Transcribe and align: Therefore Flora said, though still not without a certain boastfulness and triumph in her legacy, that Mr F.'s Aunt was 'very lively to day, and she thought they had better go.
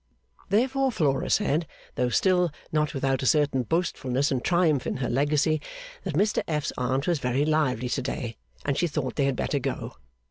Therefore 0.49 0.91
Flora 0.91 1.29
said, 1.29 1.67
though 1.93 2.09
still 2.09 2.49
not 2.71 2.95
without 2.95 3.21
a 3.21 3.27
certain 3.27 3.61
boastfulness 3.61 4.31
and 4.31 4.43
triumph 4.43 4.87
in 4.87 4.97
her 4.97 5.07
legacy, 5.11 5.61
that 6.05 6.15
Mr 6.15 6.41
F.'s 6.47 6.73
Aunt 6.75 7.05
was 7.05 7.19
'very 7.19 7.45
lively 7.45 7.89
to 7.89 8.01
day, 8.01 8.35
and 8.65 8.75
she 8.75 8.87
thought 8.87 9.15
they 9.15 9.25
had 9.25 9.35
better 9.35 9.59
go. 9.59 9.93